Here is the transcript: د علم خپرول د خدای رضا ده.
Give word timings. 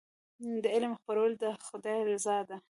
د 0.63 0.65
علم 0.73 0.91
خپرول 0.99 1.31
د 1.43 1.45
خدای 1.67 1.99
رضا 2.09 2.37
ده. 2.49 2.57